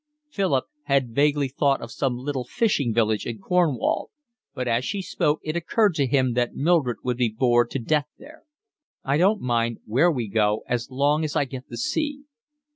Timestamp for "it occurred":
5.43-5.93